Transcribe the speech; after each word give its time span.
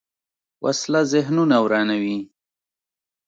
وسله 0.63 1.01
ذهنونه 1.13 1.55
ورانوي 1.63 2.17